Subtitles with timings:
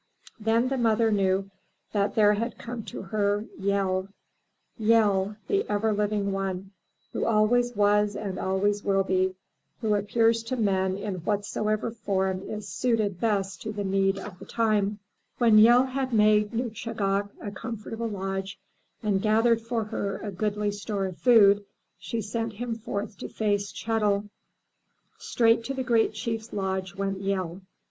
[0.39, 1.51] Then the mother knew
[1.91, 4.07] that there had come to her Yehl—
[4.81, 6.71] ^Yehl, the ever living one,
[7.13, 9.35] who always was and always will be,
[9.79, 14.45] who appears to men in whatsoever form is suited best to the need of the
[14.45, 14.97] time.
[15.37, 18.59] 222, THROUGH FAIRY HALLS When Yehl had made Nuschagak a comfortable lodge
[19.03, 21.63] and gathered for her a goodly store of food,
[21.99, 24.29] she sent him forth to face Chetl.
[25.19, 27.61] Straight to the great chief's lodge went Yehl.